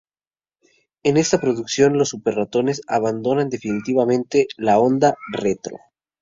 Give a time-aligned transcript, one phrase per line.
[1.03, 5.77] En esta producción, los Super Ratones abandonan definitivamente la onda "retro".